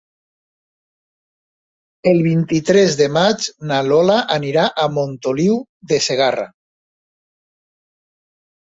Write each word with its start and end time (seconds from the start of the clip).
El 2.11 2.23
vint-i-tres 2.29 2.97
de 3.03 3.09
maig 3.19 3.47
na 3.73 3.79
Lola 3.91 4.17
anirà 4.39 4.67
a 4.73 4.89
Montoliu 4.97 5.63
de 5.95 6.03
Segarra. 6.09 6.49